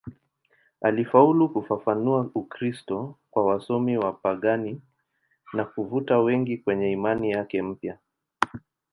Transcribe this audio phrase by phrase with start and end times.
[0.81, 4.81] Alifaulu kufafanua Ukristo kwa wasomi wapagani
[5.53, 7.97] na kuvuta wengi kwenye imani yake mpya.